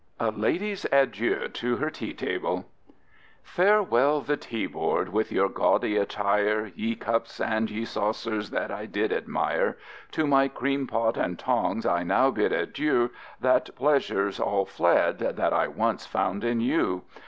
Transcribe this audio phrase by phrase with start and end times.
[0.19, 2.65] A Lady's Adieu to Her Tea Table
[3.45, 8.87] _FAREWELL the Tea board with your gaudy attire, Ye cups and ye saucers that I
[8.87, 9.77] did admire;
[10.13, 13.11] To my cream pot and tongs I now bid adieu;
[13.41, 17.03] That pleasure's all fled that I once found in you.